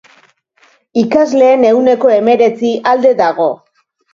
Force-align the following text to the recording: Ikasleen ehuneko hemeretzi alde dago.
Ikasleen 1.01 1.67
ehuneko 1.73 2.13
hemeretzi 2.17 2.73
alde 2.95 3.13
dago. 3.25 3.51